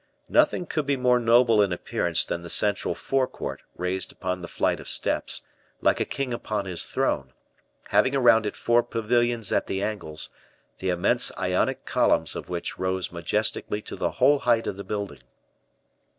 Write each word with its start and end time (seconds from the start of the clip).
Nothing 0.29 0.65
could 0.65 0.87
be 0.87 0.97
more 0.97 1.19
noble 1.19 1.61
in 1.61 1.71
appearance 1.71 2.25
than 2.25 2.41
the 2.41 2.49
central 2.49 2.95
forecourt 2.95 3.61
raised 3.77 4.11
upon 4.11 4.41
the 4.41 4.47
flight 4.47 4.79
of 4.79 4.89
steps, 4.89 5.43
like 5.79 5.99
a 5.99 6.05
king 6.05 6.33
upon 6.33 6.65
his 6.65 6.85
throne, 6.85 7.33
having 7.89 8.15
around 8.15 8.47
it 8.47 8.55
four 8.55 8.81
pavilions 8.81 9.51
at 9.51 9.67
the 9.67 9.83
angles, 9.83 10.31
the 10.79 10.89
immense 10.89 11.31
Ionic 11.37 11.85
columns 11.85 12.35
of 12.35 12.49
which 12.49 12.79
rose 12.79 13.11
majestically 13.11 13.83
to 13.83 13.95
the 13.95 14.13
whole 14.13 14.39
height 14.39 14.65
of 14.65 14.75
the 14.75 14.83
building. 14.83 15.21